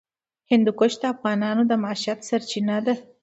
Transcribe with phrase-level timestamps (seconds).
[0.51, 2.93] هندوکش د افغانانو د معیشت سرچینه ده.